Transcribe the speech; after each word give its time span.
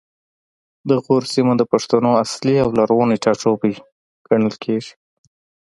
د 0.89 0.91
غور 1.03 1.23
سیمه 1.33 1.53
د 1.57 1.63
پښتنو 1.71 2.09
اصلي 2.23 2.55
او 2.63 2.69
لرغونی 2.79 3.17
ټاټوبی 3.23 3.73
ګڼل 4.27 4.53
کیږي 4.63 4.93